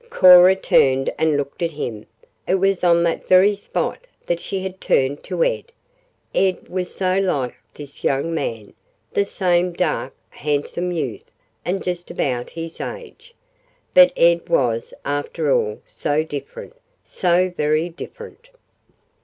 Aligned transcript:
Cora 0.09 0.55
turned 0.55 1.13
and 1.19 1.37
looked 1.37 1.61
at 1.61 1.69
him. 1.69 2.07
It 2.47 2.55
was 2.55 2.83
on 2.83 3.03
that 3.03 3.27
very 3.27 3.55
spot 3.55 3.99
that 4.25 4.39
she 4.39 4.63
had 4.63 4.81
turned 4.81 5.21
to 5.25 5.43
Ed 5.43 5.71
Ed 6.33 6.67
was 6.67 6.91
so 6.91 7.19
like 7.19 7.53
this 7.75 8.03
young 8.03 8.33
man, 8.33 8.73
the 9.13 9.25
same 9.27 9.73
dark, 9.73 10.15
handsome 10.29 10.91
youth, 10.91 11.29
and 11.63 11.83
just 11.83 12.09
about 12.09 12.49
his 12.49 12.81
age. 12.81 13.35
But 13.93 14.11
Ed 14.17 14.49
was, 14.49 14.91
after 15.05 15.53
all, 15.53 15.79
so 15.85 16.23
different 16.23 16.73
so 17.03 17.51
very 17.55 17.87
different. 17.87 18.49